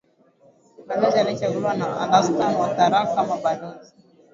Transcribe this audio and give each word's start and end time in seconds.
balozi 0.87 1.19
aliyechaguliwa 1.19 1.73
na 1.73 1.95
alastan 1.99 2.55
watarak 2.55 3.15
kama 3.15 3.37
balozi 3.37 3.93